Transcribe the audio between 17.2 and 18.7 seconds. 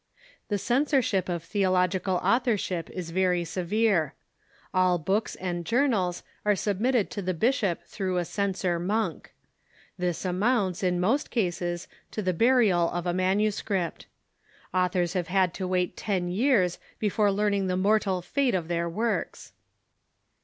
learning the mortal fate of